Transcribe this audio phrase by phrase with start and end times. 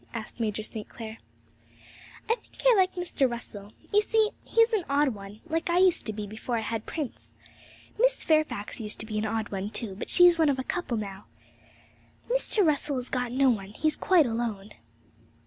[0.15, 0.89] asked Major St.
[0.89, 1.19] Clair.
[2.27, 3.29] 'I think I like Mr.
[3.29, 3.71] Russell.
[3.93, 7.35] You see, he's an odd one, like I used to be before I had Prince.
[7.99, 10.97] Miss Fairfax used to be an odd one too, but she's one of a couple
[10.97, 11.25] now.
[12.35, 12.65] Mr.
[12.65, 14.71] Russell has got no one; he's quite alone.'